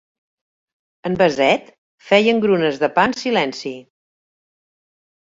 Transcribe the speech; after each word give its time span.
En 1.09 1.17
Bassett 1.17 1.67
feia 2.07 2.31
engrunes 2.37 2.79
de 2.85 2.89
pa 2.95 3.03
en 3.09 3.13
silenci. 3.19 3.75